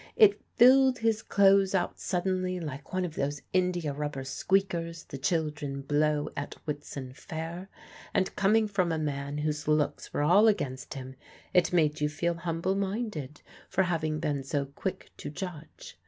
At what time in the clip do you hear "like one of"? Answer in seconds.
2.59-3.13